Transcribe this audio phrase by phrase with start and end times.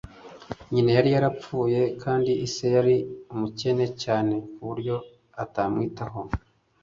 [0.71, 2.95] Nyina yari yarapfuye kandi se yari
[3.33, 4.95] umukene cyane ku buryo
[5.43, 6.21] atamwitaho.